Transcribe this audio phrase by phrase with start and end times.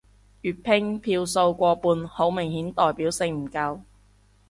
[0.41, 3.81] 粵拼票數過半好明顯代表性唔夠